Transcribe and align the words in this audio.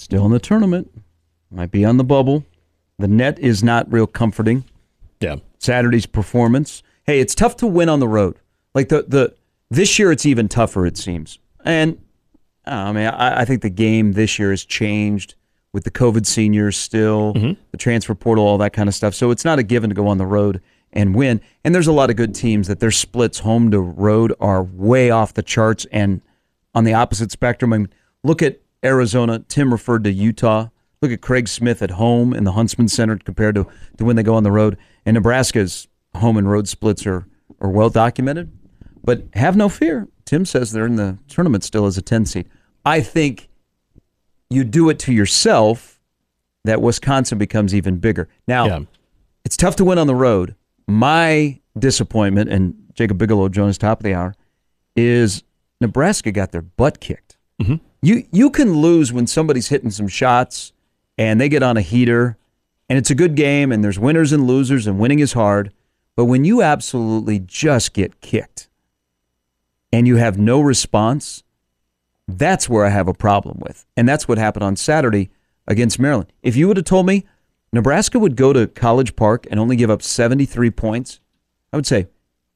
still 0.00 0.24
in 0.24 0.32
the 0.32 0.38
tournament, 0.38 0.90
might 1.50 1.70
be 1.70 1.84
on 1.84 1.96
the 1.96 2.04
bubble. 2.04 2.44
The 2.98 3.08
net 3.08 3.38
is 3.38 3.62
not 3.62 3.90
real 3.92 4.06
comforting. 4.06 4.64
Yeah. 5.20 5.36
Saturday's 5.58 6.06
performance. 6.06 6.82
Hey, 7.04 7.20
it's 7.20 7.34
tough 7.34 7.56
to 7.58 7.66
win 7.66 7.88
on 7.88 8.00
the 8.00 8.08
road. 8.08 8.36
Like 8.74 8.88
the 8.88 9.04
the 9.06 9.34
this 9.70 9.98
year, 9.98 10.10
it's 10.10 10.26
even 10.26 10.48
tougher. 10.48 10.86
It 10.86 10.96
seems, 10.96 11.38
and 11.64 11.98
I 12.64 12.92
mean, 12.92 13.06
I, 13.06 13.42
I 13.42 13.44
think 13.44 13.62
the 13.62 13.70
game 13.70 14.12
this 14.12 14.38
year 14.38 14.50
has 14.50 14.64
changed 14.64 15.34
with 15.72 15.84
the 15.84 15.90
COVID 15.90 16.26
seniors 16.26 16.76
still, 16.76 17.34
mm-hmm. 17.34 17.60
the 17.70 17.76
transfer 17.76 18.14
portal, 18.14 18.44
all 18.44 18.58
that 18.58 18.72
kind 18.72 18.88
of 18.88 18.94
stuff. 18.94 19.14
So 19.14 19.30
it's 19.30 19.44
not 19.44 19.58
a 19.58 19.62
given 19.62 19.90
to 19.90 19.94
go 19.94 20.08
on 20.08 20.18
the 20.18 20.26
road 20.26 20.60
and 20.92 21.14
win. 21.14 21.40
And 21.62 21.74
there's 21.74 21.86
a 21.86 21.92
lot 21.92 22.10
of 22.10 22.16
good 22.16 22.34
teams 22.34 22.66
that 22.66 22.80
their 22.80 22.90
splits 22.90 23.40
home 23.40 23.70
to 23.70 23.80
road 23.80 24.34
are 24.40 24.62
way 24.62 25.10
off 25.10 25.34
the 25.34 25.42
charts 25.42 25.86
and 25.92 26.20
on 26.74 26.84
the 26.84 26.94
opposite 26.94 27.30
spectrum. 27.30 27.72
I 27.72 27.78
mean, 27.78 27.88
look 28.24 28.42
at 28.42 28.58
Arizona. 28.84 29.40
Tim 29.48 29.72
referred 29.72 30.04
to 30.04 30.10
Utah. 30.10 30.68
Look 31.02 31.12
at 31.12 31.20
Craig 31.22 31.48
Smith 31.48 31.82
at 31.82 31.92
home 31.92 32.34
in 32.34 32.44
the 32.44 32.52
Huntsman 32.52 32.88
Center 32.88 33.16
compared 33.16 33.54
to, 33.54 33.66
to 33.98 34.04
when 34.04 34.16
they 34.16 34.22
go 34.22 34.34
on 34.34 34.42
the 34.42 34.50
road. 34.52 34.76
And 35.06 35.14
Nebraska's 35.14 35.88
home 36.14 36.36
and 36.36 36.50
road 36.50 36.68
splits 36.68 37.06
are, 37.06 37.26
are 37.60 37.70
well 37.70 37.88
documented. 37.90 38.50
But 39.02 39.24
have 39.34 39.56
no 39.56 39.68
fear. 39.68 40.08
Tim 40.26 40.44
says 40.44 40.72
they're 40.72 40.86
in 40.86 40.96
the 40.96 41.18
tournament 41.28 41.64
still 41.64 41.86
as 41.86 41.96
a 41.96 42.02
10 42.02 42.26
seed. 42.26 42.48
I 42.84 43.00
think 43.00 43.48
you 44.50 44.62
do 44.64 44.88
it 44.90 44.98
to 45.00 45.12
yourself 45.12 46.00
that 46.64 46.82
Wisconsin 46.82 47.38
becomes 47.38 47.74
even 47.74 47.96
bigger. 47.98 48.28
Now, 48.46 48.66
Yeah. 48.66 48.80
it's 49.44 49.56
tough 49.56 49.76
to 49.76 49.84
win 49.84 49.98
on 49.98 50.06
the 50.06 50.14
road. 50.14 50.54
My 50.86 51.60
disappointment, 51.78 52.50
and 52.50 52.74
Jacob 52.92 53.16
Bigelow 53.16 53.48
joins 53.48 53.78
top 53.78 54.00
of 54.00 54.04
the 54.04 54.12
hour, 54.14 54.34
is 54.96 55.42
Nebraska 55.80 56.30
got 56.32 56.52
their 56.52 56.62
butt 56.62 57.00
kicked. 57.00 57.29
Mm-hmm. 57.60 57.74
You 58.02 58.24
you 58.32 58.50
can 58.50 58.74
lose 58.74 59.12
when 59.12 59.26
somebody's 59.26 59.68
hitting 59.68 59.90
some 59.90 60.08
shots 60.08 60.72
and 61.18 61.40
they 61.40 61.48
get 61.48 61.62
on 61.62 61.76
a 61.76 61.82
heater, 61.82 62.38
and 62.88 62.98
it's 62.98 63.10
a 63.10 63.14
good 63.14 63.34
game, 63.34 63.72
and 63.72 63.84
there's 63.84 63.98
winners 63.98 64.32
and 64.32 64.46
losers, 64.46 64.86
and 64.86 64.98
winning 64.98 65.18
is 65.18 65.34
hard. 65.34 65.72
But 66.16 66.24
when 66.24 66.44
you 66.44 66.62
absolutely 66.62 67.38
just 67.38 67.92
get 67.92 68.20
kicked 68.20 68.68
and 69.92 70.06
you 70.06 70.16
have 70.16 70.38
no 70.38 70.60
response, 70.60 71.42
that's 72.26 72.68
where 72.68 72.84
I 72.84 72.88
have 72.90 73.08
a 73.08 73.14
problem 73.14 73.58
with. 73.60 73.86
And 73.96 74.08
that's 74.08 74.28
what 74.28 74.38
happened 74.38 74.64
on 74.64 74.76
Saturday 74.76 75.30
against 75.66 75.98
Maryland. 75.98 76.32
If 76.42 76.56
you 76.56 76.68
would 76.68 76.76
have 76.76 76.84
told 76.86 77.06
me 77.06 77.26
Nebraska 77.72 78.18
would 78.18 78.36
go 78.36 78.52
to 78.52 78.66
College 78.66 79.16
Park 79.16 79.46
and 79.50 79.60
only 79.60 79.76
give 79.76 79.90
up 79.90 80.02
73 80.02 80.70
points, 80.70 81.20
I 81.72 81.76
would 81.76 81.86
say 81.86 82.08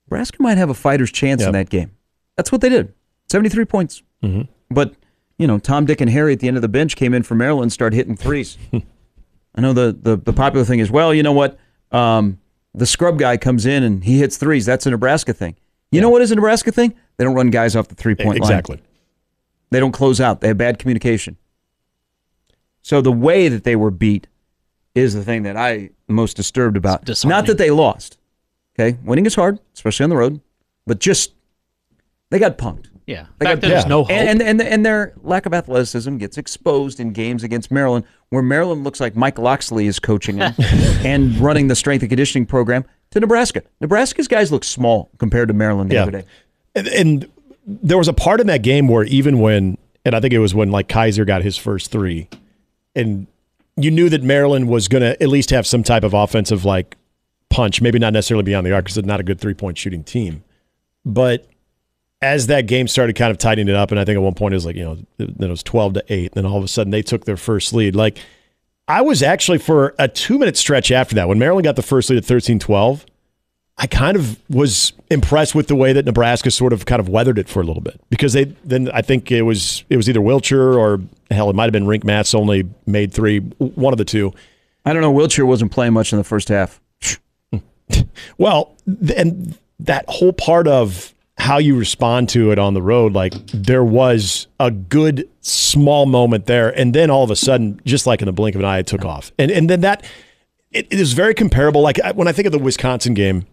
Nebraska 0.07 0.43
might 0.43 0.59
have 0.59 0.71
a 0.71 0.75
fighter's 0.75 1.13
chance 1.13 1.43
in 1.43 1.53
that 1.53 1.71
game. 1.71 1.93
That's 2.37 2.51
what 2.51 2.61
they 2.61 2.69
did 2.69 2.93
73 3.31 3.65
points. 3.65 4.03
Mm-hmm. 4.23 4.51
But, 4.75 4.95
you 5.39 5.47
know, 5.47 5.59
Tom, 5.59 5.87
Dick, 5.87 6.01
and 6.01 6.11
Harry 6.11 6.33
at 6.33 6.41
the 6.41 6.49
end 6.49 6.57
of 6.57 6.63
the 6.63 6.69
bench 6.69 6.97
came 6.97 7.15
in 7.15 7.23
for 7.23 7.35
Maryland 7.35 7.65
and 7.65 7.73
started 7.73 7.97
hitting 7.97 8.17
threes. 8.17 8.59
I 9.55 9.61
know 9.61 9.73
the, 9.73 9.97
the, 9.99 10.17
the 10.17 10.33
popular 10.33 10.65
thing 10.65 10.81
is, 10.81 10.91
well, 10.91 11.15
you 11.15 11.23
know 11.23 11.33
what? 11.33 11.59
Um, 11.93 12.41
the 12.75 12.87
scrub 12.87 13.19
guy 13.19 13.37
comes 13.37 13.67
in 13.67 13.83
and 13.85 14.03
he 14.03 14.19
hits 14.19 14.37
threes. 14.37 14.67
That's 14.67 14.85
a 14.87 14.91
Nebraska 14.91 15.33
thing. 15.33 15.57
You 15.93 16.01
know 16.01 16.11
what 16.11 16.23
is 16.23 16.33
a 16.33 16.35
Nebraska 16.35 16.73
thing? 16.73 16.95
They 17.17 17.25
don't 17.25 17.35
run 17.35 17.51
guys 17.51 17.77
off 17.77 17.87
the 17.87 17.95
three 17.95 18.17
point 18.17 18.41
line. 18.41 18.51
Exactly. 18.51 18.83
They 19.71 19.79
don't 19.79 19.93
close 19.93 20.21
out. 20.21 20.41
They 20.41 20.49
have 20.49 20.59
bad 20.59 20.81
communication. 20.81 21.37
So 22.83 23.01
the 23.01 23.13
way 23.13 23.49
that 23.49 23.65
they 23.65 23.77
were 23.77 23.93
beat 23.93 24.27
is 24.95 25.15
the 25.15 25.25
thing 25.25 25.45
that 25.45 25.57
I 25.57 25.71
am 25.71 25.91
most 26.09 26.37
disturbed 26.37 26.77
about. 26.77 27.07
Not 27.25 27.47
that 27.47 27.59
they 27.59 27.71
lost. 27.71 28.19
Okay, 28.79 28.99
winning 29.05 29.25
is 29.25 29.37
hard, 29.37 29.61
especially 29.73 30.05
on 30.05 30.11
the 30.11 30.17
road, 30.17 30.41
but 30.85 30.99
just 30.99 31.33
they 32.31 32.41
got 32.41 32.59
punked. 32.59 32.89
Yeah. 33.07 33.27
They 33.39 33.45
The 33.45 33.45
fact 33.51 33.63
got- 33.63 33.69
there's 33.69 33.87
no 33.87 34.03
hope. 34.05 34.11
And, 34.11 34.29
and 34.29 34.43
and 34.43 34.63
and 34.63 34.87
their 34.87 35.13
lack 35.23 35.47
of 35.47 35.53
athleticism 35.55 36.17
gets 36.17 36.39
exposed 36.39 37.01
in 37.01 37.13
games 37.13 37.43
against 37.45 37.71
Maryland, 37.71 38.05
where 38.31 38.43
Maryland 38.43 38.85
looks 38.85 39.01
like 39.01 39.15
Mike 39.17 39.39
Locksley 39.39 39.87
is 39.87 39.99
coaching 39.99 40.37
them 40.37 40.55
and 41.05 41.37
running 41.39 41.69
the 41.69 41.75
strength 41.77 42.03
and 42.03 42.11
conditioning 42.11 42.47
program 42.47 42.85
to 43.11 43.21
Nebraska. 43.21 43.63
Nebraska's 43.81 44.27
guys 44.29 44.51
look 44.51 44.65
small 44.65 45.11
compared 45.19 45.49
to 45.49 45.55
Maryland 45.55 45.91
the 45.91 45.95
Yeah. 45.97 46.03
other 46.03 46.11
day. 46.13 46.25
And, 46.75 46.89
and 46.89 47.29
there 47.67 47.99
was 47.99 48.09
a 48.09 48.13
part 48.13 48.41
in 48.41 48.47
that 48.49 48.63
game 48.63 48.89
where 48.89 49.05
even 49.05 49.39
when, 49.41 49.79
and 50.05 50.15
I 50.17 50.21
think 50.21 50.33
it 50.35 50.39
was 50.39 50.55
when 50.55 50.71
like 50.71 50.89
Kaiser 50.89 51.25
got 51.25 51.43
his 51.43 51.57
first 51.57 51.91
three, 51.91 52.29
and 52.97 53.27
you 53.77 53.91
knew 53.91 54.09
that 54.09 54.23
Maryland 54.23 54.69
was 54.69 54.89
going 54.89 55.03
to 55.03 55.21
at 55.23 55.29
least 55.29 55.51
have 55.51 55.67
some 55.67 55.83
type 55.83 56.05
of 56.05 56.15
offensive 56.15 56.65
like 56.65 56.97
punch, 57.51 57.81
maybe 57.83 57.99
not 57.99 58.13
necessarily 58.13 58.43
beyond 58.45 58.67
the 58.67 58.73
arc 58.73 58.85
because 58.85 58.95
they're 58.97 59.05
not 59.05 59.21
a 59.21 59.25
good 59.25 59.41
three 59.41 59.55
point 59.55 59.77
shooting 59.79 60.03
team. 60.05 60.43
But 61.05 61.47
as 62.25 62.47
that 62.47 62.67
game 62.67 62.89
started 62.89 63.15
kind 63.17 63.31
of 63.31 63.37
tightening 63.37 63.69
it 63.69 63.77
up, 63.77 63.91
and 63.91 64.01
I 64.01 64.05
think 64.05 64.17
at 64.17 64.23
one 64.23 64.35
point 64.35 64.55
it 64.55 64.57
was 64.57 64.67
like, 64.67 64.77
you 64.77 64.85
know, 64.85 64.99
then 65.19 65.37
it 65.39 65.51
was 65.51 65.63
12 65.63 65.95
to 65.95 66.05
8, 66.09 66.19
and 66.19 66.31
then 66.33 66.47
all 66.51 66.57
of 66.57 66.65
a 66.65 66.69
sudden 66.69 66.91
they 66.91 67.03
took 67.03 67.27
their 67.27 67.37
first 67.37 67.75
lead. 67.75 67.95
Like, 67.95 68.19
I 68.89 69.03
was 69.03 69.23
actually 69.23 69.59
for 69.59 69.95
a 69.99 70.09
two 70.09 70.39
minute 70.39 70.57
stretch 70.57 70.91
after 70.91 71.15
that, 71.15 71.29
when 71.29 71.39
Maryland 71.39 71.65
got 71.65 71.77
the 71.77 71.83
first 71.83 72.09
lead 72.11 72.17
at 72.17 72.25
13 72.25 72.59
12, 72.59 73.07
I 73.77 73.87
kind 73.87 74.17
of 74.17 74.39
was 74.49 74.93
impressed 75.11 75.55
with 75.55 75.67
the 75.69 75.75
way 75.75 75.93
that 75.93 76.05
Nebraska 76.05 76.51
sort 76.51 76.73
of 76.73 76.87
kind 76.87 77.01
of 77.01 77.09
weathered 77.09 77.39
it 77.39 77.49
for 77.49 77.61
a 77.61 77.65
little 77.65 77.83
bit 77.83 78.01
because 78.09 78.33
they 78.33 78.45
then 78.65 78.89
I 78.93 79.03
think 79.03 79.33
it 79.33 79.43
was 79.43 79.85
it 79.91 79.97
was 79.97 80.09
either 80.09 80.21
Wilcher 80.21 80.79
or 80.79 81.01
hell 81.31 81.51
it 81.51 81.57
might 81.57 81.65
have 81.65 81.73
been 81.73 81.87
Rienk 81.87 82.05
Mast 82.05 82.35
only 82.35 82.69
made 82.87 83.13
three 83.13 83.41
one 83.41 83.93
of 83.93 83.99
the 83.99 84.05
two. 84.05 84.33
I 84.85 84.93
don't 84.93 85.03
know. 85.03 85.13
Wilcher 85.13 85.45
wasn't 85.45 85.73
playing 85.73 85.93
much 85.93 86.13
in 86.13 86.19
the 86.19 86.25
first 86.25 86.49
half. 86.49 86.81
Well, 88.39 88.75
and 89.15 89.59
that 89.79 90.07
whole 90.09 90.33
part 90.33 90.67
of 90.67 91.14
how 91.37 91.59
you 91.59 91.77
respond 91.77 92.29
to 92.31 92.53
it 92.53 92.59
on 92.59 92.75
the 92.75 92.83
road, 92.83 93.13
like 93.13 93.35
there 93.49 93.85
was 93.85 94.47
a 94.61 94.71
good 94.71 95.29
small 95.41 96.07
moment 96.07 96.47
there, 96.47 96.71
and 96.79 96.95
then 96.95 97.11
all 97.11 97.25
of 97.25 97.31
a 97.31 97.37
sudden, 97.37 97.81
just 97.85 98.07
like 98.07 98.23
in 98.23 98.27
the 98.27 98.33
blink 98.33 98.55
of 98.55 98.61
an 98.61 98.65
eye, 98.65 98.79
it 98.79 98.87
took 98.87 99.05
off, 99.05 99.33
and 99.39 99.51
and 99.51 99.69
then 99.69 99.81
that 99.81 100.05
it, 100.71 100.87
it 100.91 101.01
is 101.01 101.13
very 101.13 101.35
comparable. 101.35 101.81
Like 101.81 101.99
when 102.15 102.29
I 102.29 102.33
think 102.33 102.47
of 102.47 102.53
the 102.53 102.59
Wisconsin 102.59 103.15
game, 103.15 103.47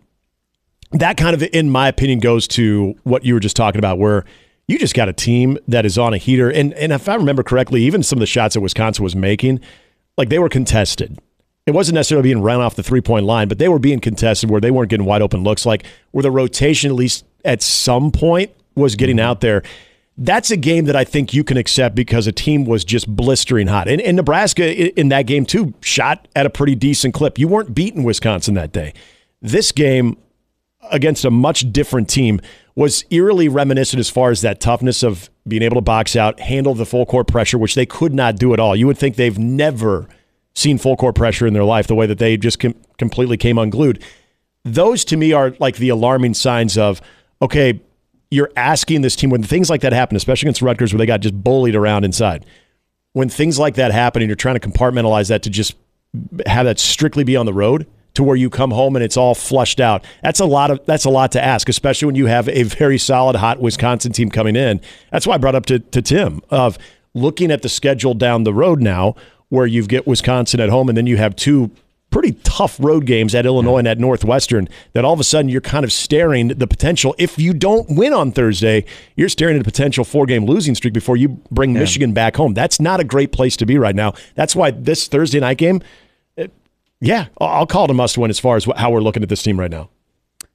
that 0.91 1.17
kind 1.17 1.33
of, 1.33 1.43
in 1.53 1.69
my 1.69 1.87
opinion, 1.87 2.19
goes 2.19 2.47
to 2.49 2.95
what 3.03 3.25
you 3.25 3.33
were 3.33 3.39
just 3.39 3.55
talking 3.55 3.79
about, 3.79 3.97
where 3.97 4.25
you 4.67 4.77
just 4.77 4.93
got 4.93 5.09
a 5.09 5.13
team 5.13 5.57
that 5.67 5.85
is 5.85 5.97
on 5.97 6.13
a 6.13 6.17
heater, 6.17 6.49
and 6.49 6.73
and 6.75 6.91
if 6.91 7.09
I 7.09 7.15
remember 7.15 7.43
correctly, 7.43 7.83
even 7.83 8.03
some 8.03 8.17
of 8.17 8.21
the 8.21 8.27
shots 8.27 8.53
that 8.53 8.61
Wisconsin 8.61 9.03
was 9.03 9.15
making, 9.15 9.59
like 10.17 10.29
they 10.29 10.39
were 10.39 10.49
contested. 10.49 11.19
It 11.67 11.71
wasn't 11.71 11.95
necessarily 11.95 12.23
being 12.23 12.41
run 12.41 12.59
off 12.59 12.75
the 12.75 12.83
three 12.83 13.01
point 13.01 13.25
line, 13.25 13.47
but 13.47 13.59
they 13.59 13.69
were 13.69 13.79
being 13.79 13.99
contested 13.99 14.49
where 14.49 14.59
they 14.59 14.71
weren't 14.71 14.89
getting 14.89 15.05
wide 15.05 15.21
open 15.21 15.43
looks. 15.43 15.65
Like 15.65 15.85
where 16.09 16.23
the 16.23 16.31
rotation, 16.31 16.89
at 16.89 16.95
least 16.95 17.23
at 17.45 17.61
some 17.61 18.11
point, 18.11 18.51
was 18.75 18.95
getting 18.95 19.17
mm-hmm. 19.17 19.27
out 19.27 19.41
there. 19.41 19.63
That's 20.17 20.51
a 20.51 20.57
game 20.57 20.85
that 20.85 20.95
I 20.95 21.03
think 21.03 21.33
you 21.33 21.43
can 21.43 21.57
accept 21.57 21.95
because 21.95 22.27
a 22.27 22.31
team 22.31 22.65
was 22.65 22.83
just 22.83 23.07
blistering 23.07 23.67
hot. 23.67 23.87
And, 23.87 24.01
and 24.01 24.17
Nebraska 24.17 24.99
in 24.99 25.09
that 25.09 25.23
game, 25.23 25.45
too, 25.45 25.73
shot 25.81 26.27
at 26.35 26.45
a 26.45 26.49
pretty 26.49 26.75
decent 26.75 27.13
clip. 27.13 27.39
You 27.39 27.47
weren't 27.47 27.73
beating 27.73 28.03
Wisconsin 28.03 28.53
that 28.55 28.71
day. 28.71 28.93
This 29.41 29.71
game, 29.71 30.17
against 30.89 31.25
a 31.25 31.31
much 31.31 31.71
different 31.71 32.09
team 32.09 32.41
was 32.75 33.05
eerily 33.09 33.47
reminiscent 33.47 33.99
as 33.99 34.09
far 34.09 34.31
as 34.31 34.41
that 34.41 34.59
toughness 34.59 35.03
of 35.03 35.29
being 35.47 35.61
able 35.61 35.75
to 35.75 35.81
box 35.81 36.15
out, 36.15 36.39
handle 36.39 36.73
the 36.73 36.85
full 36.85 37.05
court 37.05 37.27
pressure, 37.27 37.57
which 37.57 37.75
they 37.75 37.85
could 37.85 38.13
not 38.13 38.37
do 38.37 38.53
at 38.53 38.59
all. 38.59 38.75
You 38.75 38.87
would 38.87 38.97
think 38.97 39.15
they've 39.15 39.37
never 39.37 40.07
seen 40.53 40.77
full 40.77 40.95
court 40.95 41.15
pressure 41.15 41.47
in 41.47 41.53
their 41.53 41.63
life, 41.63 41.87
the 41.87 41.95
way 41.95 42.05
that 42.05 42.17
they 42.17 42.37
just 42.37 42.59
com- 42.59 42.75
completely 42.97 43.37
came 43.37 43.57
unglued. 43.57 44.03
Those 44.63 45.03
to 45.05 45.17
me 45.17 45.33
are 45.33 45.55
like 45.59 45.77
the 45.77 45.89
alarming 45.89 46.33
signs 46.35 46.77
of, 46.77 47.01
okay, 47.41 47.79
you're 48.29 48.51
asking 48.55 49.01
this 49.01 49.15
team 49.15 49.29
when 49.29 49.43
things 49.43 49.69
like 49.69 49.81
that 49.81 49.93
happen, 49.93 50.15
especially 50.15 50.47
against 50.47 50.61
Rutgers 50.61 50.93
where 50.93 50.99
they 50.99 51.05
got 51.05 51.19
just 51.19 51.43
bullied 51.43 51.75
around 51.75 52.05
inside. 52.05 52.45
When 53.13 53.27
things 53.27 53.59
like 53.59 53.75
that 53.75 53.91
happen 53.91 54.21
and 54.21 54.29
you're 54.29 54.37
trying 54.37 54.57
to 54.57 54.67
compartmentalize 54.67 55.27
that 55.29 55.43
to 55.43 55.49
just 55.49 55.75
have 56.45 56.65
that 56.65 56.79
strictly 56.79 57.23
be 57.23 57.35
on 57.35 57.45
the 57.45 57.53
road 57.53 57.87
to 58.13 58.23
where 58.23 58.35
you 58.35 58.49
come 58.49 58.71
home 58.71 58.95
and 58.95 59.03
it's 59.03 59.17
all 59.17 59.35
flushed 59.35 59.79
out. 59.79 60.03
That's 60.23 60.39
a 60.39 60.45
lot 60.45 60.71
of 60.71 60.85
that's 60.85 61.05
a 61.05 61.09
lot 61.09 61.31
to 61.33 61.43
ask, 61.43 61.69
especially 61.69 62.07
when 62.07 62.15
you 62.15 62.25
have 62.25 62.47
a 62.49 62.63
very 62.63 62.97
solid 62.97 63.35
hot 63.35 63.59
Wisconsin 63.61 64.11
team 64.11 64.29
coming 64.29 64.55
in. 64.55 64.81
That's 65.11 65.25
why 65.25 65.35
I 65.35 65.37
brought 65.37 65.55
up 65.55 65.65
to, 65.67 65.79
to 65.79 66.01
Tim 66.01 66.41
of 66.49 66.77
looking 67.13 67.51
at 67.51 67.61
the 67.61 67.69
schedule 67.69 68.13
down 68.13 68.43
the 68.43 68.53
road 68.53 68.81
now 68.81 69.15
where 69.49 69.65
you 69.65 69.85
get 69.85 70.07
Wisconsin 70.07 70.59
at 70.59 70.69
home 70.69 70.87
and 70.89 70.97
then 70.97 71.07
you 71.07 71.17
have 71.17 71.35
two 71.35 71.71
pretty 72.11 72.33
tough 72.43 72.77
road 72.79 73.05
games 73.05 73.33
at 73.33 73.45
Illinois 73.45 73.77
and 73.77 73.87
at 73.87 73.97
Northwestern 73.97 74.67
that 74.93 75.03
all 75.03 75.13
of 75.13 75.19
a 75.19 75.23
sudden 75.23 75.49
you're 75.49 75.61
kind 75.61 75.83
of 75.83 75.91
staring 75.91 76.49
the 76.49 76.67
potential. 76.67 77.15
If 77.17 77.39
you 77.39 77.53
don't 77.53 77.89
win 77.89 78.13
on 78.13 78.31
Thursday, 78.31 78.85
you're 79.15 79.29
staring 79.29 79.55
at 79.55 79.61
a 79.61 79.63
potential 79.63 80.03
four 80.03 80.25
game 80.25 80.45
losing 80.45 80.75
streak 80.75 80.93
before 80.93 81.17
you 81.17 81.29
bring 81.49 81.73
Michigan 81.73 82.13
back 82.13 82.35
home. 82.35 82.53
That's 82.53 82.79
not 82.79 82.99
a 82.99 83.03
great 83.03 83.31
place 83.31 83.57
to 83.57 83.65
be 83.65 83.77
right 83.77 83.95
now. 83.95 84.13
That's 84.35 84.55
why 84.55 84.71
this 84.71 85.07
Thursday 85.07 85.39
night 85.39 85.57
game, 85.57 85.81
it, 86.35 86.51
yeah, 86.99 87.27
I'll 87.39 87.47
I'll 87.47 87.67
call 87.67 87.85
it 87.85 87.91
a 87.91 87.93
must 87.93 88.17
win 88.17 88.29
as 88.29 88.39
far 88.39 88.57
as 88.57 88.65
how 88.75 88.91
we're 88.91 89.01
looking 89.01 89.23
at 89.23 89.29
this 89.29 89.41
team 89.41 89.59
right 89.59 89.71
now. 89.71 89.89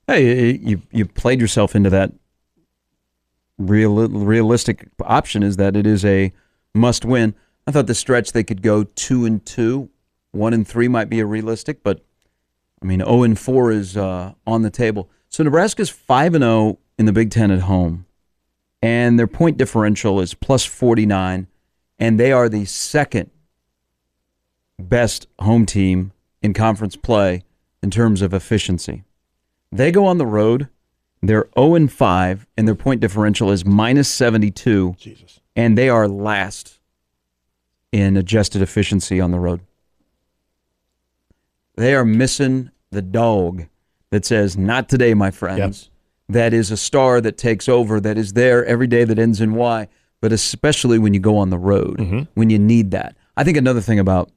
Hey, 0.06 0.52
you 0.52 0.82
you 0.92 1.06
played 1.06 1.40
yourself 1.40 1.74
into 1.74 1.90
that. 1.90 2.12
Real 3.58 4.08
realistic 4.08 4.86
option 5.00 5.42
is 5.42 5.56
that 5.56 5.74
it 5.74 5.86
is 5.86 6.04
a 6.04 6.32
must 6.74 7.04
win. 7.04 7.34
I 7.66 7.72
thought 7.72 7.86
the 7.86 7.94
stretch 7.94 8.32
they 8.32 8.44
could 8.44 8.62
go 8.62 8.84
two 8.84 9.24
and 9.24 9.44
two, 9.44 9.88
one 10.36 10.52
and 10.52 10.66
three 10.66 10.88
might 10.88 11.08
be 11.08 11.20
a 11.20 11.26
realistic, 11.26 11.82
but 11.82 12.04
I 12.82 12.86
mean 12.86 13.00
zero 13.00 13.22
and 13.22 13.38
four 13.38 13.70
is 13.70 13.96
uh, 13.96 14.32
on 14.46 14.62
the 14.62 14.70
table. 14.70 15.08
So 15.28 15.42
Nebraska's 15.42 15.90
five 15.90 16.34
and 16.34 16.42
zero 16.42 16.78
in 16.98 17.06
the 17.06 17.12
Big 17.12 17.30
Ten 17.30 17.50
at 17.50 17.60
home, 17.60 18.06
and 18.80 19.18
their 19.18 19.26
point 19.26 19.56
differential 19.56 20.20
is 20.20 20.34
plus 20.34 20.64
forty 20.64 21.06
nine, 21.06 21.46
and 21.98 22.18
they 22.18 22.32
are 22.32 22.48
the 22.48 22.64
second 22.64 23.30
best 24.78 25.26
home 25.38 25.66
team 25.66 26.12
in 26.42 26.52
conference 26.52 26.96
play 26.96 27.42
in 27.82 27.90
terms 27.90 28.22
of 28.22 28.34
efficiency. 28.34 29.04
They 29.72 29.90
go 29.90 30.06
on 30.06 30.18
the 30.18 30.26
road. 30.26 30.68
They're 31.22 31.48
0 31.58 31.74
and 31.74 31.92
5, 31.92 32.46
and 32.56 32.68
their 32.68 32.74
point 32.74 33.00
differential 33.00 33.50
is 33.50 33.64
minus 33.64 34.08
72. 34.08 34.96
Jesus. 34.98 35.40
And 35.56 35.76
they 35.76 35.88
are 35.88 36.06
last 36.06 36.78
in 37.90 38.16
adjusted 38.16 38.62
efficiency 38.62 39.20
on 39.20 39.30
the 39.30 39.38
road. 39.38 39.60
They 41.76 41.94
are 41.94 42.04
missing 42.04 42.70
the 42.90 43.02
dog 43.02 43.66
that 44.10 44.24
says, 44.24 44.56
Not 44.56 44.88
today, 44.88 45.14
my 45.14 45.30
friends. 45.30 45.58
That 46.28 46.52
is 46.52 46.70
a 46.70 46.76
star 46.76 47.20
that 47.20 47.36
takes 47.38 47.68
over, 47.68 48.00
that 48.00 48.18
is 48.18 48.32
there 48.32 48.64
every 48.64 48.86
day 48.88 49.04
that 49.04 49.18
ends 49.18 49.40
in 49.40 49.54
Y, 49.54 49.86
but 50.20 50.32
especially 50.32 50.98
when 50.98 51.14
you 51.14 51.20
go 51.20 51.36
on 51.38 51.50
the 51.50 51.58
road, 51.58 52.26
when 52.34 52.50
you 52.50 52.58
need 52.58 52.90
that. 52.90 53.14
I 53.36 53.44
think 53.44 53.56
another 53.56 53.80
thing 53.80 53.98
about 54.00 54.30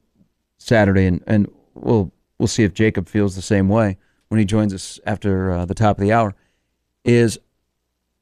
Saturday, 0.60 1.06
and, 1.08 1.24
and 1.26 1.50
we'll, 1.74 2.12
we'll 2.38 2.48
see 2.48 2.64
if 2.64 2.74
Jacob 2.74 3.10
feels 3.10 3.36
the 3.36 3.42
same 3.42 3.70
way 3.70 3.98
when 4.28 4.38
he 4.40 4.46
joins 4.46 4.74
us 4.74 5.00
after 5.06 5.52
uh, 5.52 5.66
the 5.66 5.74
top 5.74 5.98
of 5.98 6.02
the 6.04 6.12
hour, 6.14 6.36
is 7.04 7.40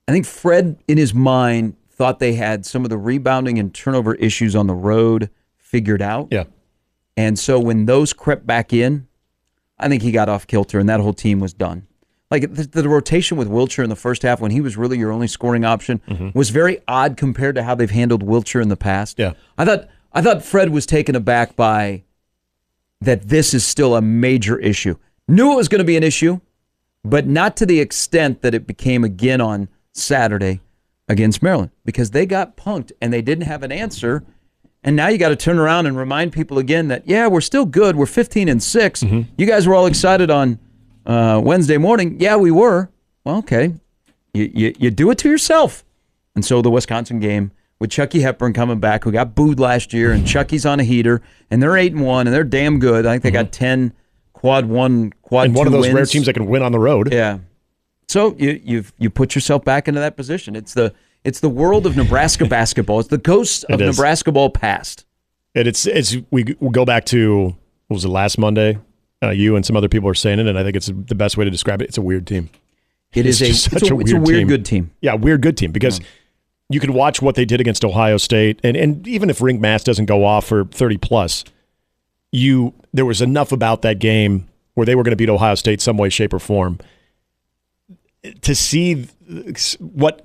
I 0.08 0.14
think 0.14 0.25
Fred, 0.25 0.78
in 0.88 0.98
his 0.98 1.14
mind, 1.14 1.75
thought 1.90 2.19
they 2.19 2.34
had 2.36 2.66
some 2.66 2.84
of 2.86 2.90
the 2.90 2.98
rebounding 2.98 3.60
and 3.60 3.74
turnover 3.74 4.16
issues 4.16 4.56
on 4.56 4.68
the 4.68 4.75
road 4.75 5.30
figured 5.58 6.02
out. 6.02 6.30
Yeah. 6.31 6.46
And 7.18 7.38
so 7.38 7.60
when 7.60 7.86
those 7.88 8.14
crept 8.14 8.46
back 8.46 8.72
in, 8.72 9.08
I 9.80 9.90
think 9.90 10.04
he 10.04 10.12
got 10.12 10.30
off 10.30 10.48
kilter 10.48 10.80
and 10.80 10.88
that 10.88 11.00
whole 11.00 11.14
team 11.14 11.40
was 11.40 11.54
done. 11.54 11.88
Like 12.30 12.54
the, 12.54 12.64
the 12.64 12.90
rotation 12.90 13.38
with 13.38 13.50
Wilcher 13.50 13.84
in 13.84 13.90
the 13.90 13.96
first 13.96 14.22
half, 14.22 14.40
when 14.40 14.52
he 14.52 14.62
was 14.62 14.78
really 14.78 14.98
your 14.98 15.12
only 15.12 15.28
scoring 15.28 15.66
option, 15.66 16.02
mm-hmm. 16.08 16.38
was 16.38 16.50
very 16.50 16.80
odd 16.88 17.18
compared 17.18 17.56
to 17.56 17.64
how 17.64 17.74
they've 17.74 17.90
handled 17.90 18.25
Wilcher 18.25 18.62
in 18.62 18.69
the 18.69 18.78
past. 18.78 19.18
Yeah. 19.18 19.34
I 19.58 19.66
thought 19.66 19.90
I 20.14 20.22
thought 20.22 20.44
Fred 20.44 20.69
was 20.69 20.86
taken 20.86 21.16
aback 21.16 21.56
by 21.56 22.04
that 23.02 23.30
this 23.30 23.54
is 23.54 23.66
still 23.66 23.96
a 23.96 24.02
major 24.02 24.58
issue. 24.60 24.96
Knew 25.28 25.54
it 25.54 25.56
was 25.56 25.68
going 25.68 25.80
to 25.80 25.86
be 25.86 25.98
an 25.98 26.04
issue, 26.04 26.40
but 27.04 27.28
not 27.28 27.56
to 27.58 27.66
the 27.66 27.80
extent 27.80 28.42
that 28.42 28.54
it 28.54 28.68
became 28.68 29.04
again 29.04 29.42
on 29.42 29.69
Saturday 29.94 30.62
against 31.08 31.42
Maryland 31.42 31.72
because 31.86 32.12
they 32.12 32.25
got 32.25 32.58
punked 32.58 32.92
and 33.02 33.14
they 33.14 33.22
didn't 33.22 33.46
have 33.46 33.64
an 33.64 33.72
answer. 33.72 34.24
And 34.88 34.95
now 34.95 35.10
you 35.10 35.18
got 35.18 35.30
to 35.30 35.36
turn 35.36 35.60
around 35.60 35.86
and 35.86 35.98
remind 35.98 36.31
people 36.31 36.60
again 36.60 36.88
that 36.88 37.06
yeah, 37.06 37.28
we're 37.28 37.42
still 37.42 37.66
good. 37.66 37.98
We're 37.98 38.06
15 38.06 38.48
and 38.48 38.63
6. 38.63 39.04
You 39.04 39.45
guys 39.45 39.68
were 39.68 39.75
all 39.75 39.86
excited 39.86 40.31
on 40.31 40.60
uh, 41.06 41.42
Wednesday 41.44 41.78
morning. 41.78 42.22
Yeah, 42.22 42.38
we 42.38 42.51
were. 42.51 42.89
Well, 43.25 43.39
okay. 43.39 43.74
You, 44.34 44.50
you 44.54 44.74
you 44.80 44.89
do 44.89 45.12
it 45.12 45.18
to 45.18 45.30
yourself. 45.30 45.84
And 46.36 46.45
so 46.45 46.62
the 46.62 46.72
Wisconsin 46.72 47.19
game 47.19 47.51
with 47.80 47.89
Chucky 47.89 48.22
Hepburn 48.22 48.54
coming 48.54 48.80
back, 48.80 49.04
who 49.04 49.12
got 49.12 49.36
booed 49.36 49.60
last 49.60 49.92
year, 49.92 50.13
and 50.13 50.25
Chucky's 50.25 50.66
on 50.66 50.80
a 50.80 50.86
heater, 50.86 51.22
and 51.51 51.62
they're 51.62 51.75
eight 51.75 51.92
and 51.92 52.06
one, 52.06 52.25
and 52.25 52.33
they're 52.33 52.45
damn 52.45 52.80
good. 52.80 53.06
I 53.06 53.12
think 53.12 53.24
they 53.24 53.31
got 53.31 53.51
ten 53.51 53.92
quad 54.31 54.68
one, 54.68 55.12
quad 55.22 55.48
And 55.48 55.56
one 55.56 55.68
of 55.68 55.74
those 55.74 55.90
rare 55.92 56.06
teams 56.06 56.28
that 56.28 56.33
can 56.33 56.45
win 56.45 56.62
on 56.62 56.72
the 56.72 56.80
road. 56.80 57.12
Yeah. 57.12 57.40
So 58.07 58.38
you 58.38 58.62
you've 58.63 58.94
you 58.98 59.10
put 59.10 59.36
yourself 59.36 59.66
back 59.66 59.90
into 59.90 60.00
that 60.00 60.16
position. 60.16 60.56
It's 60.56 60.74
the 60.74 60.94
it's 61.27 61.41
the 61.41 61.50
world 61.50 61.85
of 61.85 61.97
Nebraska 61.97 62.45
basketball. 62.50 63.00
It's 63.01 63.09
the 63.09 63.18
ghost 63.18 63.65
of 63.65 63.79
Nebraska 63.81 64.31
ball 64.31 64.50
past. 64.50 65.06
And 65.53 65.68
it's 65.68 65.85
it's 65.85 66.15
we 66.31 66.56
we 66.59 66.69
go 66.71 66.85
back 66.85 67.06
to 67.06 67.56
what 67.88 67.95
was 67.95 68.06
it 68.06 68.09
last 68.09 68.38
Monday? 68.38 68.77
Uh, 69.21 69.31
you 69.31 69.56
and 69.56 69.65
some 69.65 69.75
other 69.75 69.89
people 69.89 70.07
are 70.07 70.13
saying 70.13 70.39
it, 70.39 70.47
and 70.47 70.57
I 70.57 70.63
think 70.63 70.75
it's 70.75 70.88
the 70.88 71.15
best 71.15 71.38
way 71.38 71.44
to 71.44 71.51
describe 71.51 71.81
it. 71.81 71.85
It's 71.89 71.97
a 71.97 72.01
weird 72.01 72.27
team. 72.27 72.50
It 73.13 73.25
It's 73.25 73.41
is 73.41 73.41
a, 73.41 73.45
just 73.47 73.68
it's 73.68 73.81
such 73.81 73.91
a, 73.91 73.95
a 73.95 74.00
it's 74.00 74.12
a 74.12 74.15
weird 74.15 74.27
weird 74.27 74.39
team. 74.39 74.47
good 74.47 74.65
team. 74.65 74.91
Yeah, 75.01 75.15
weird 75.15 75.41
good 75.41 75.57
team 75.57 75.71
because 75.71 76.00
you 76.69 76.79
can 76.79 76.94
watch 76.94 77.21
what 77.21 77.35
they 77.35 77.45
did 77.45 77.59
against 77.59 77.83
Ohio 77.83 78.18
State, 78.18 78.59
and 78.63 78.77
and 78.77 79.06
even 79.07 79.30
if 79.30 79.39
Rienk 79.39 79.59
Mast 79.59 79.85
doesn't 79.85 80.06
go 80.06 80.23
off 80.23 80.45
for 80.45 80.65
thirty 80.65 80.97
plus, 80.97 81.44
you 82.31 82.73
there 82.94 83.06
was 83.06 83.21
enough 83.21 83.51
about 83.51 83.81
that 83.81 84.00
game 84.00 84.47
where 84.75 84.85
they 84.85 84.95
were 84.95 85.03
going 85.03 85.12
to 85.12 85.18
beat 85.18 85.30
Ohio 85.30 85.56
State 85.56 85.81
some 85.81 85.97
way, 85.97 86.09
shape, 86.09 86.33
or 86.33 86.39
form. 86.39 86.77
To 88.41 88.53
see 88.53 89.07
what 89.80 90.23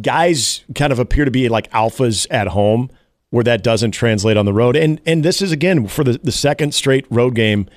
guys 0.00 0.64
kind 0.74 0.92
of 0.92 0.98
appear 0.98 1.24
to 1.24 1.30
be 1.30 1.48
like 1.48 1.70
alphas 1.70 2.26
at 2.30 2.48
home, 2.48 2.90
where 3.30 3.44
that 3.44 3.62
doesn't 3.62 3.92
translate 3.92 4.36
on 4.36 4.44
the 4.44 4.52
road, 4.52 4.76
and 4.76 5.00
and 5.06 5.24
this 5.24 5.42
is 5.42 5.52
again 5.52 5.86
for 5.86 6.04
the, 6.04 6.18
the 6.22 6.32
second 6.32 6.74
straight 6.74 7.06
road 7.10 7.34
game 7.34 7.68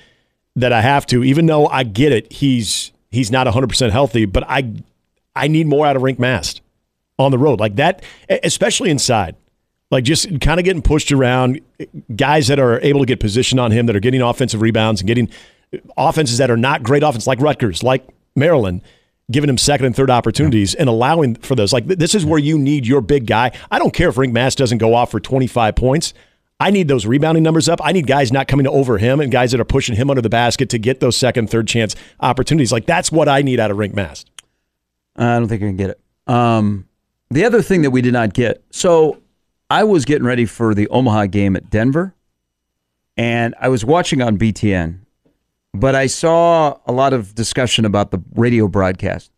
that 0.56 0.72
I 0.72 0.80
have 0.80 1.06
to, 1.06 1.22
even 1.22 1.46
though 1.46 1.66
I 1.66 1.84
get 1.84 2.12
it, 2.12 2.32
he's 2.32 2.92
he's 3.10 3.30
not 3.30 3.46
100% 3.46 3.90
healthy, 3.90 4.24
but 4.24 4.44
I 4.48 4.72
I 5.34 5.48
need 5.48 5.66
more 5.66 5.86
out 5.86 5.96
of 5.96 6.02
Rienk 6.02 6.18
Mast 6.18 6.62
on 7.18 7.30
the 7.30 7.38
road. 7.38 7.60
Like 7.60 7.76
that, 7.76 8.02
especially 8.28 8.90
inside. 8.90 9.36
Like 9.90 10.02
just 10.02 10.40
kind 10.40 10.58
of 10.58 10.64
getting 10.64 10.82
pushed 10.82 11.12
around, 11.12 11.60
guys 12.16 12.48
that 12.48 12.58
are 12.58 12.80
able 12.80 13.00
to 13.00 13.06
get 13.06 13.20
position 13.20 13.58
on 13.60 13.70
him, 13.70 13.86
that 13.86 13.94
are 13.94 14.00
getting 14.00 14.20
offensive 14.20 14.60
rebounds 14.60 15.00
and 15.00 15.06
getting 15.06 15.30
uh, 15.72 15.78
offenses 15.96 16.38
that 16.38 16.50
are 16.50 16.56
not 16.56 16.82
great 16.82 17.04
offense, 17.04 17.26
like 17.26 17.40
Rutgers, 17.40 17.84
like 17.84 18.04
Maryland, 18.34 18.80
giving 19.30 19.50
him 19.50 19.58
second 19.58 19.86
and 19.86 19.96
third 19.96 20.10
opportunities 20.10 20.74
and 20.74 20.88
allowing 20.88 21.34
for 21.36 21.54
those. 21.54 21.72
Like 21.72 21.86
this 21.86 22.14
is 22.14 22.24
where 22.24 22.38
you 22.38 22.58
need 22.58 22.86
your 22.86 23.00
big 23.00 23.26
guy. 23.26 23.52
I 23.70 23.78
don't 23.78 23.92
care 23.92 24.08
if 24.08 24.16
Rienk 24.16 24.32
Mast 24.32 24.58
doesn't 24.58 24.78
go 24.78 24.94
off 24.94 25.10
for 25.10 25.20
25 25.20 25.74
points. 25.74 26.14
I 26.58 26.70
need 26.70 26.88
those 26.88 27.04
rebounding 27.04 27.42
numbers 27.42 27.68
up. 27.68 27.80
I 27.82 27.92
need 27.92 28.06
guys 28.06 28.32
not 28.32 28.48
coming 28.48 28.66
over 28.66 28.96
him 28.98 29.20
and 29.20 29.30
guys 29.30 29.50
that 29.52 29.60
are 29.60 29.64
pushing 29.64 29.94
him 29.94 30.08
under 30.08 30.22
the 30.22 30.30
basket 30.30 30.70
to 30.70 30.78
get 30.78 31.00
those 31.00 31.16
second, 31.16 31.50
third 31.50 31.68
chance 31.68 31.94
opportunities. 32.20 32.72
Like 32.72 32.86
that's 32.86 33.12
what 33.12 33.28
I 33.28 33.42
need 33.42 33.60
out 33.60 33.70
of 33.70 33.76
Rienk 33.76 33.94
Mast. 33.94 34.30
I 35.16 35.38
don't 35.38 35.48
think 35.48 35.62
I 35.62 35.66
can 35.66 35.76
get 35.76 35.90
it. 35.90 36.00
Um, 36.26 36.88
the 37.30 37.44
other 37.44 37.62
thing 37.62 37.82
that 37.82 37.90
we 37.90 38.00
did 38.02 38.12
not 38.12 38.32
get. 38.32 38.62
So 38.70 39.20
I 39.68 39.84
was 39.84 40.04
getting 40.04 40.26
ready 40.26 40.46
for 40.46 40.74
the 40.74 40.88
Omaha 40.88 41.26
game 41.26 41.56
at 41.56 41.70
Denver, 41.70 42.14
and 43.16 43.54
I 43.60 43.68
was 43.68 43.84
watching 43.84 44.22
on 44.22 44.38
BTN, 44.38 45.00
but 45.80 45.94
I 45.94 46.06
saw 46.06 46.76
a 46.86 46.92
lot 46.92 47.12
of 47.12 47.34
discussion 47.34 47.84
about 47.84 48.10
the 48.10 48.22
radio 48.34 48.68
broadcast. 48.68 49.30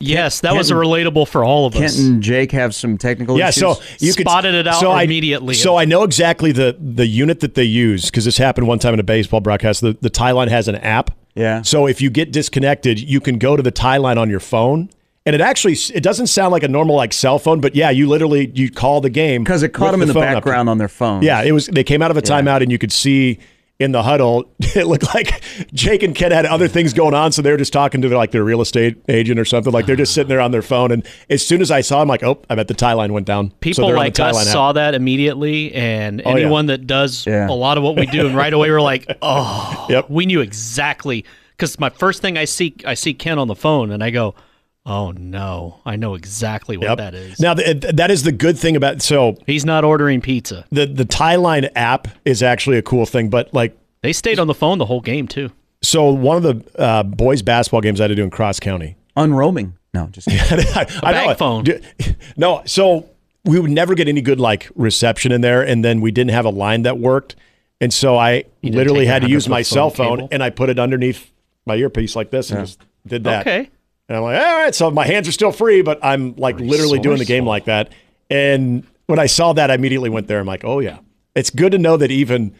Yes, 0.00 0.40
that 0.42 0.54
was 0.54 0.70
a 0.70 0.74
relatable 0.74 1.26
for 1.26 1.42
all 1.42 1.66
of 1.66 1.74
us. 1.74 1.96
Kent 1.96 2.08
and 2.08 2.22
Jake 2.22 2.52
have 2.52 2.72
some 2.72 2.96
technical 2.98 3.36
Yeah, 3.36 3.48
issues. 3.48 3.60
so 3.78 3.82
you 3.98 4.14
could 4.14 4.28
Spotted 4.28 4.54
it 4.54 4.68
out 4.68 4.78
so 4.78 4.92
I- 4.92 5.02
immediately. 5.02 5.54
so 5.54 5.76
I 5.76 5.86
know 5.86 6.04
exactly 6.04 6.52
the 6.52 6.76
the 6.78 7.04
unit 7.06 7.40
that 7.40 7.54
they 7.54 7.64
use 7.64 8.04
because 8.04 8.24
this 8.24 8.38
happened 8.38 8.68
one 8.68 8.78
time 8.78 8.94
in 8.94 9.00
a 9.00 9.04
baseball 9.04 9.40
broadcast. 9.40 9.80
The 9.80 9.96
the 10.00 10.10
Tieline 10.10 10.48
has 10.48 10.68
an 10.68 10.76
app. 10.76 11.10
Yeah. 11.34 11.62
So 11.62 11.86
if 11.88 12.00
you 12.00 12.10
get 12.10 12.30
disconnected, 12.32 13.00
you 13.00 13.20
can 13.20 13.38
go 13.38 13.56
to 13.56 13.62
the 13.62 13.72
Tieline 13.72 14.18
on 14.18 14.30
your 14.30 14.38
phone, 14.40 14.88
and 15.26 15.34
it 15.34 15.40
actually 15.40 15.72
it 15.92 16.04
doesn't 16.04 16.28
sound 16.28 16.52
like 16.52 16.62
a 16.62 16.68
normal 16.68 16.94
like 16.94 17.12
cell 17.12 17.40
phone, 17.40 17.60
but 17.60 17.74
yeah, 17.74 17.90
you 17.90 18.06
literally 18.08 18.52
you 18.54 18.70
call 18.70 19.00
the 19.00 19.10
game 19.10 19.42
because 19.42 19.64
it 19.64 19.70
caught 19.70 19.86
with 19.86 19.92
them 19.94 20.02
in 20.02 20.08
the 20.08 20.14
phone 20.14 20.22
up. 20.28 20.34
background 20.44 20.68
on 20.68 20.78
their 20.78 20.86
phone. 20.88 21.22
Yeah, 21.24 21.42
it 21.42 21.50
was. 21.50 21.66
They 21.66 21.82
came 21.82 22.02
out 22.02 22.12
of 22.12 22.16
a 22.16 22.22
timeout, 22.22 22.62
and 22.62 22.70
you 22.70 22.78
could 22.78 22.92
see 22.92 23.40
in 23.78 23.92
the 23.92 24.02
huddle. 24.02 24.50
It 24.78 24.86
looked 24.86 25.12
like 25.14 25.42
Jake 25.72 26.02
and 26.04 26.14
Ken 26.14 26.30
had 26.30 26.44
other 26.46 26.68
things 26.68 26.92
going 26.92 27.14
on, 27.14 27.32
so 27.32 27.42
they 27.42 27.50
were 27.50 27.56
just 27.56 27.72
talking 27.72 28.00
to 28.02 28.08
their, 28.08 28.18
like 28.18 28.30
their 28.32 28.44
real 28.44 28.60
estate 28.60 28.96
agent 29.08 29.40
or 29.40 29.44
something. 29.44 29.72
Like 29.72 29.86
they're 29.86 29.96
just 29.96 30.14
sitting 30.14 30.28
there 30.28 30.40
on 30.40 30.50
their 30.52 30.62
phone, 30.62 30.92
and 30.92 31.04
as 31.30 31.44
soon 31.44 31.60
as 31.62 31.70
I 31.70 31.80
saw, 31.80 32.02
him, 32.02 32.08
like, 32.08 32.22
oh, 32.22 32.40
I 32.50 32.54
bet 32.54 32.68
the 32.68 32.74
Tieline 32.74 33.10
went 33.12 33.26
down. 33.26 33.50
People 33.60 33.86
they're 33.86 33.96
on 33.96 34.04
the 34.04 34.06
like 34.06 34.14
Tieline 34.14 34.40
us 34.40 34.46
app. 34.46 34.52
saw 34.52 34.72
that 34.72 34.94
immediately, 34.94 35.72
and 35.74 36.22
Oh, 36.24 36.30
yeah. 36.30 36.42
anyone 36.42 36.66
that 36.66 36.86
does 36.86 37.26
Yeah. 37.26 37.48
a 37.48 37.52
lot 37.52 37.76
of 37.78 37.82
what 37.82 37.96
we 37.96 38.06
do, 38.06 38.26
and 38.26 38.36
right 38.36 38.52
away 38.52 38.70
we're 38.70 38.80
like, 38.82 39.06
oh, 39.22 39.86
Yep. 39.88 40.10
we 40.10 40.26
knew 40.26 40.40
exactly. 40.42 41.24
Because 41.56 41.80
my 41.80 41.88
first 41.90 42.20
thing 42.22 42.36
I 42.38 42.44
see, 42.44 42.74
I 42.84 42.94
see 42.94 43.14
Ken 43.14 43.38
on 43.38 43.48
the 43.48 43.56
phone, 43.56 43.90
and 43.90 44.04
I 44.04 44.10
go, 44.10 44.34
oh 44.88 45.12
no, 45.12 45.80
I 45.86 45.94
know 45.96 46.14
exactly 46.14 46.76
what 46.76 46.88
Yep. 46.88 46.98
that 46.98 47.14
is. 47.14 47.38
Now 47.38 47.54
th- 47.54 47.80
that 47.94 48.10
is 48.10 48.24
the 48.24 48.32
good 48.32 48.58
thing 48.58 48.74
about 48.74 49.02
so 49.02 49.36
He's 49.46 49.64
not 49.64 49.84
ordering 49.84 50.20
pizza. 50.20 50.64
the 50.70 50.86
the 50.86 51.04
Tieline 51.04 51.70
app 51.76 52.08
is 52.24 52.42
actually 52.42 52.78
a 52.78 52.82
cool 52.82 53.06
thing, 53.06 53.28
but 53.30 53.52
like 53.54 53.76
They 54.02 54.12
stayed 54.12 54.38
on 54.40 54.46
the 54.48 54.54
phone 54.54 54.78
the 54.78 54.86
whole 54.86 55.00
game 55.00 55.28
too. 55.28 55.50
so 55.82 56.10
one 56.10 56.36
of 56.36 56.42
the 56.42 56.80
uh, 56.80 57.02
boys 57.04 57.42
basketball 57.42 57.82
games 57.82 58.00
I 58.00 58.04
had 58.04 58.08
to 58.08 58.14
do 58.16 58.24
in 58.24 58.30
cross 58.30 58.58
county. 58.58 58.96
unroaming. 59.16 59.74
No, 59.94 60.06
just 60.08 60.26
kidding. 60.28 60.66
I, 60.74 60.86
I 61.02 61.12
know 61.12 61.18
bag 61.18 61.30
it. 61.30 61.38
phone. 61.38 61.64
D- 61.64 61.80
No, 62.36 62.62
so 62.66 63.08
we 63.44 63.58
would 63.60 63.70
never 63.70 63.94
get 63.94 64.06
any 64.08 64.20
good 64.20 64.38
like 64.40 64.68
reception 64.74 65.32
in 65.32 65.40
there, 65.40 65.62
and 65.62 65.84
then 65.84 66.00
we 66.00 66.10
didn't 66.10 66.32
have 66.32 66.44
a 66.44 66.50
line 66.50 66.82
that 66.82 66.98
worked. 66.98 67.36
And 67.80 67.92
so 67.94 68.16
I 68.18 68.44
literally 68.62 69.06
had 69.06 69.22
to 69.22 69.28
use 69.30 69.48
my 69.48 69.62
cell 69.62 69.88
phone 69.90 70.06
phone 70.08 70.16
cable? 70.18 70.28
and 70.32 70.42
I 70.42 70.50
put 70.50 70.68
it 70.68 70.78
underneath 70.78 71.30
my 71.64 71.76
earpiece 71.76 72.16
like 72.16 72.30
this 72.30 72.50
and 72.50 72.66
just 72.66 72.80
did 73.06 73.24
that. 73.24 73.46
Okay. 73.46 73.70
And 74.08 74.16
I'm 74.16 74.22
like, 74.22 74.40
all 74.42 74.56
right, 74.64 74.74
so 74.74 74.90
my 74.90 75.06
hands 75.06 75.28
are 75.28 75.32
still 75.32 75.52
free, 75.52 75.82
but 75.82 75.98
I'm 76.02 76.34
like 76.36 76.58
literally 76.60 76.98
doing 76.98 77.18
the 77.18 77.24
game 77.26 77.44
like 77.44 77.66
that. 77.66 77.92
And 78.30 78.86
when 79.06 79.18
I 79.18 79.26
saw 79.26 79.52
that, 79.52 79.70
I 79.70 79.74
immediately 79.74 80.08
went 80.10 80.28
there. 80.28 80.40
I'm 80.40 80.46
like, 80.46 80.64
oh 80.64 80.78
yeah, 80.80 80.98
it's 81.34 81.50
good 81.50 81.72
to 81.72 81.78
know 81.78 81.96
that 81.98 82.10
even 82.10 82.54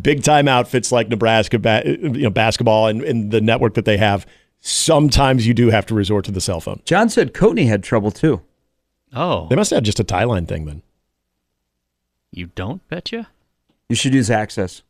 big 0.00 0.22
time 0.22 0.46
outfits 0.48 0.92
like 0.92 1.08
Nebraska, 1.08 1.58
ba- 1.58 1.82
you 1.86 2.08
know, 2.22 2.30
basketball 2.30 2.86
and, 2.86 3.02
and 3.02 3.30
the 3.32 3.40
network 3.40 3.74
that 3.74 3.84
they 3.84 3.96
have, 3.96 4.26
sometimes 4.60 5.46
you 5.46 5.54
do 5.54 5.70
have 5.70 5.86
to 5.86 5.94
resort 5.94 6.24
to 6.26 6.30
the 6.32 6.40
cell 6.40 6.60
phone. 6.60 6.80
John 6.84 7.08
said 7.08 7.32
Coatney 7.34 7.66
had 7.66 7.82
trouble 7.82 8.10
too. 8.12 8.42
Oh, 9.14 9.46
They 9.48 9.56
must 9.56 9.70
have 9.70 9.82
just 9.82 9.98
a 10.00 10.04
Tieline 10.04 10.46
thing 10.46 10.66
then. 10.66 10.82
you 12.32 12.46
don't 12.46 12.86
betcha? 12.88 13.28
You 13.88 13.96
should 13.96 14.14
use 14.14 14.30
Access. 14.30 14.82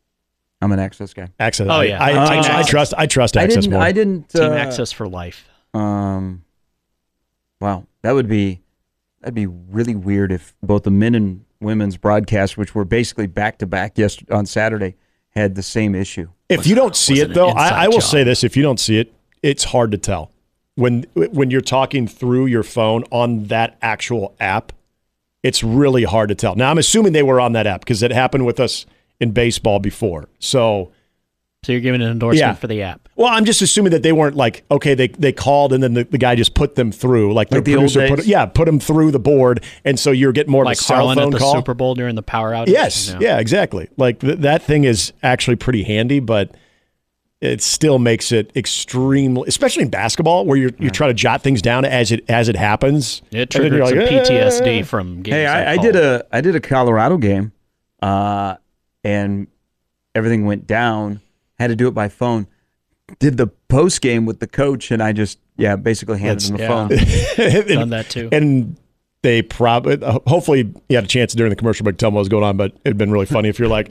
I'm 0.61 0.71
an 0.71 0.79
Access 0.79 1.13
guy. 1.13 1.29
Access. 1.39 1.67
Oh, 1.69 1.73
I- 1.75 1.83
yeah. 1.85 2.03
I, 2.03 2.39
I, 2.39 2.41
Team 2.41 2.51
I 2.55 2.63
trust. 2.63 2.93
I 2.97 3.05
trust 3.05 3.37
I 3.37 3.43
access 3.43 3.63
didn't. 3.65 3.73
more. 3.73 3.81
I 3.83 3.91
didn't. 3.91 4.29
Team 4.29 4.43
uh, 4.51 4.55
access 4.55 4.91
for 4.91 5.07
life. 5.07 5.47
Um, 5.73 6.43
wow, 7.59 7.85
that 8.01 8.13
would 8.13 8.27
be 8.27 8.61
that'd 9.21 9.35
be 9.35 9.47
really 9.47 9.95
weird 9.95 10.31
if 10.31 10.55
both 10.63 10.83
the 10.83 10.91
men 10.91 11.15
and 11.15 11.45
women's 11.59 11.97
broadcasts, 11.97 12.57
which 12.57 12.75
were 12.75 12.85
basically 12.85 13.27
back 13.27 13.57
to 13.59 13.65
back 13.65 13.97
yesterday 13.97 14.33
on 14.33 14.45
Saturday, 14.45 14.95
had 15.29 15.55
the 15.55 15.63
same 15.63 15.95
issue. 15.95 16.29
If 16.49 16.65
you 16.65 16.75
don't 16.75 16.95
see 16.95 17.13
was 17.13 17.21
it 17.23 17.33
though, 17.33 17.49
I, 17.49 17.85
I 17.85 17.87
will 17.87 17.99
job. 17.99 18.03
say 18.03 18.23
this: 18.23 18.43
if 18.43 18.55
you 18.55 18.63
don't 18.63 18.79
see 18.79 18.99
it, 18.99 19.13
it's 19.43 19.65
hard 19.65 19.91
to 19.91 19.97
tell 19.97 20.31
when 20.75 21.05
when 21.15 21.51
you're 21.51 21.61
talking 21.61 22.07
through 22.07 22.45
your 22.45 22.63
phone 22.63 23.03
on 23.11 23.45
that 23.45 23.77
actual 23.81 24.35
app. 24.39 24.71
It's 25.43 25.63
really 25.63 26.03
hard 26.03 26.29
to 26.29 26.35
tell. 26.35 26.55
Now, 26.55 26.71
I'm 26.71 26.79
assuming 26.79 27.13
they 27.13 27.23
were 27.23 27.39
on 27.39 27.53
that 27.53 27.67
app 27.67 27.81
because 27.81 28.01
it 28.01 28.11
happened 28.11 28.45
with 28.45 28.59
us 28.59 28.85
in 29.19 29.31
baseball 29.31 29.79
before. 29.79 30.27
So, 30.39 30.91
So 31.67 31.73
you're 31.73 31.81
giving 31.81 32.01
an 32.01 32.09
endorsement 32.09 32.39
Yeah. 32.39 32.53
for 32.53 32.67
the 32.67 32.81
app. 32.81 33.09
well, 33.17 33.27
I'm 33.27 33.43
just 33.43 33.61
assuming 33.61 33.91
that 33.91 34.01
they 34.01 34.13
weren't 34.13 34.37
like, 34.37 34.63
okay, 34.71 34.95
they 34.95 35.09
they 35.09 35.33
called 35.33 35.73
and 35.73 35.83
then 35.83 35.95
the, 35.95 36.05
the 36.05 36.17
guy 36.17 36.33
just 36.33 36.53
put 36.53 36.75
them 36.75 36.93
through, 36.93 37.33
like, 37.33 37.51
Like 37.51 37.65
the 37.65 37.71
the 37.71 37.75
producer 37.75 38.07
put 38.07 38.25
yeah, 38.25 38.45
put 38.45 38.67
them 38.67 38.79
through 38.79 39.11
the 39.11 39.19
board, 39.19 39.65
and 39.83 39.99
so 39.99 40.11
you're 40.11 40.31
getting 40.31 40.49
more 40.53 40.63
Like 40.63 40.77
of 40.77 40.79
a 40.79 40.83
cell 40.85 40.97
Harlan 40.99 41.17
phone 41.17 41.27
at 41.27 41.31
the 41.33 41.39
call. 41.39 41.55
Super 41.55 41.73
Bowl 41.73 41.93
during 41.93 42.15
the 42.15 42.23
power 42.23 42.53
outage. 42.53 42.69
Yes, 42.69 43.13
yeah, 43.19 43.37
exactly. 43.37 43.89
Like 43.97 44.21
th- 44.21 44.37
that 44.39 44.63
thing 44.63 44.85
is 44.85 45.11
actually 45.23 45.57
pretty 45.57 45.83
handy, 45.83 46.21
but 46.21 46.51
it 47.41 47.61
still 47.61 47.99
makes 47.99 48.31
it 48.31 48.49
extremely, 48.55 49.43
especially 49.49 49.83
in 49.83 49.89
basketball, 49.89 50.45
where 50.45 50.55
you're 50.55 50.71
you 50.79 50.89
try 50.89 51.07
to 51.07 51.13
jot 51.13 51.41
things 51.43 51.61
down 51.61 51.83
as 51.83 52.13
it 52.13 52.23
as 52.29 52.47
it 52.47 52.55
happens. 52.55 53.21
It 53.31 53.53
and 53.55 53.65
then 53.65 53.71
triggered 53.71 53.81
like, 53.81 54.09
PTSD 54.09 54.79
"Eh." 54.79 54.83
from 54.83 55.21
games. 55.21 55.33
Hey, 55.35 55.45
I, 55.45 55.73
I 55.73 55.77
did 55.77 55.97
a 55.97 56.25
I 56.31 56.39
did 56.39 56.55
a 56.55 56.61
Colorado 56.61 57.17
game, 57.17 57.51
uh, 58.01 58.55
and 59.03 59.47
everything 60.15 60.45
went 60.45 60.65
down. 60.65 61.19
Had 61.59 61.67
to 61.67 61.75
do 61.75 61.87
it 61.87 61.91
by 61.91 62.09
phone. 62.09 62.47
Did 63.19 63.37
the 63.37 63.47
post 63.47 64.01
game 64.01 64.25
with 64.25 64.39
the 64.39 64.47
coach, 64.47 64.91
and 64.91 65.01
I 65.01 65.13
just 65.13 65.39
yeah 65.57 65.75
basically 65.75 66.19
handed 66.19 66.49
him 66.49 66.57
the 66.57 66.63
yeah. 66.63 67.67
phone. 67.67 67.67
done 67.79 67.89
that 67.89 68.09
too. 68.09 68.29
And 68.31 68.77
they 69.23 69.41
probably, 69.41 69.97
hopefully, 70.27 70.73
you 70.89 70.95
had 70.95 71.05
a 71.05 71.07
chance 71.07 71.33
during 71.33 71.49
the 71.49 71.55
commercial 71.55 71.83
break 71.83 71.95
to 71.95 71.99
tell 71.99 72.09
him 72.09 72.15
what 72.15 72.21
was 72.21 72.29
going 72.29 72.43
on, 72.43 72.57
but 72.57 72.73
it'd 72.85 72.97
been 72.97 73.11
really 73.11 73.25
funny 73.25 73.49
if 73.49 73.59
you're 73.59 73.67
like, 73.67 73.89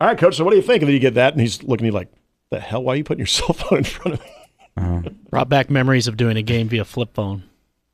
"All 0.00 0.08
right, 0.08 0.18
coach, 0.18 0.36
so 0.36 0.44
what 0.44 0.50
do 0.50 0.56
you 0.56 0.62
think?" 0.62 0.82
And 0.82 0.88
then 0.88 0.94
you 0.94 1.00
get 1.00 1.14
that, 1.14 1.32
and 1.32 1.40
he's 1.40 1.62
looking 1.62 1.86
at 1.86 1.92
you 1.92 1.94
like, 1.94 2.12
"The 2.50 2.60
hell? 2.60 2.82
Why 2.82 2.94
are 2.94 2.96
you 2.96 3.04
putting 3.04 3.20
your 3.20 3.26
cell 3.38 3.52
phone 3.54 3.78
in 3.78 3.84
front 3.84 4.14
of 4.14 4.20
me?" 4.20 5.10
Brought 5.30 5.48
back 5.48 5.70
memories 5.70 6.06
of 6.06 6.16
doing 6.16 6.36
a 6.36 6.42
game 6.42 6.68
via 6.68 6.84
flip 6.84 7.14
phone. 7.14 7.42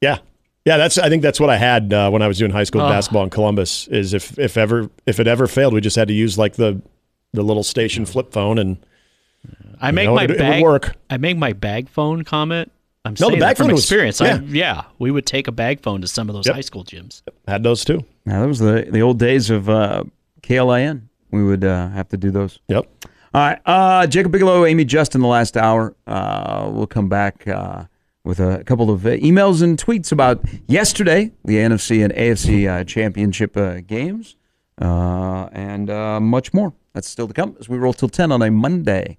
Yeah, 0.02 0.18
yeah. 0.66 0.76
That's 0.76 0.98
I 0.98 1.08
think 1.08 1.22
that's 1.22 1.40
what 1.40 1.48
I 1.48 1.56
had 1.56 1.92
uh, 1.92 2.10
when 2.10 2.20
I 2.20 2.28
was 2.28 2.38
doing 2.38 2.50
high 2.50 2.64
school 2.64 2.82
Oh. 2.82 2.88
basketball 2.88 3.24
in 3.24 3.30
Columbus. 3.30 3.86
Is 3.88 4.12
if 4.12 4.38
if 4.38 4.56
ever 4.58 4.90
if 5.06 5.20
it 5.20 5.26
ever 5.26 5.46
failed, 5.46 5.72
we 5.72 5.80
just 5.80 5.96
had 5.96 6.08
to 6.08 6.14
use 6.14 6.36
like 6.36 6.54
the 6.56 6.82
the 7.32 7.42
little 7.42 7.62
station 7.62 8.04
flip 8.04 8.32
phone, 8.32 8.58
and 8.58 8.76
I 9.80 9.90
make 9.90 10.06
know, 10.06 10.14
my 10.14 10.24
it- 10.24 10.30
it 10.30 10.34
would 10.34 10.38
bag. 10.38 10.62
work. 10.62 10.96
I 11.10 11.16
make 11.18 11.36
my 11.36 11.52
bag 11.52 11.88
phone 11.88 12.24
comment. 12.24 12.70
I'm 13.04 13.12
No, 13.12 13.26
the 13.26 13.32
saying 13.32 13.40
bag 13.40 13.40
that 13.50 13.56
from 13.58 13.66
phone 13.66 13.74
was- 13.74 13.82
experience. 13.84 14.20
yeah. 14.20 14.36
I, 14.36 14.44
yeah, 14.46 14.82
we 14.98 15.10
would 15.10 15.26
take 15.26 15.46
a 15.46 15.52
bag 15.52 15.80
phone 15.80 16.00
to 16.00 16.06
some 16.06 16.28
of 16.30 16.34
those 16.34 16.46
Yep. 16.46 16.54
high 16.54 16.60
school 16.62 16.84
gyms. 16.84 17.22
had 17.46 17.62
those 17.62 17.84
too. 17.84 18.02
Yeah, 18.26 18.40
that 18.40 18.48
was 18.48 18.60
the 18.60 18.86
the 18.90 19.02
old 19.02 19.18
days 19.18 19.50
of 19.50 19.68
uh, 19.68 20.04
KLIN. 20.42 21.02
We 21.30 21.42
would 21.44 21.64
uh, 21.64 21.88
have 21.90 22.08
to 22.10 22.16
do 22.16 22.30
those. 22.30 22.60
Yep. 22.68 22.86
All 23.34 23.40
right, 23.40 23.58
uh, 23.66 24.06
Jacob 24.06 24.30
Bigelow, 24.32 24.64
Amy 24.64 24.84
Just 24.84 25.14
in 25.16 25.20
the 25.20 25.26
last 25.26 25.56
hour. 25.56 25.94
Uh, 26.06 26.70
we'll 26.72 26.86
come 26.86 27.08
back 27.08 27.46
uh, 27.48 27.84
with 28.22 28.38
a 28.38 28.62
couple 28.64 28.90
of 28.90 29.04
uh, 29.04 29.10
emails 29.16 29.60
and 29.60 29.76
tweets 29.76 30.12
about 30.12 30.40
yesterday, 30.68 31.32
the 31.44 31.56
NFC 31.56 32.02
and 32.04 32.12
AFC 32.14 32.68
uh, 32.68 32.84
championship 32.84 33.56
uh, 33.56 33.80
games, 33.80 34.36
uh, 34.80 35.48
and 35.52 35.90
uh, 35.90 36.20
much 36.20 36.54
more. 36.54 36.72
That's 36.94 37.08
still 37.08 37.26
to 37.26 37.34
come 37.34 37.56
as 37.58 37.68
we 37.68 37.76
roll 37.76 37.92
till 37.92 38.08
10 38.08 38.30
on 38.30 38.40
a 38.40 38.50
Monday 38.52 39.18